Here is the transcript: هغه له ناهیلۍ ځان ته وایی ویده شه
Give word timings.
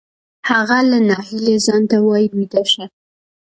هغه 0.49 0.77
له 0.91 0.97
ناهیلۍ 1.07 1.55
ځان 1.65 1.81
ته 1.89 1.97
وایی 2.07 2.27
ویده 2.35 2.63
شه 2.71 2.85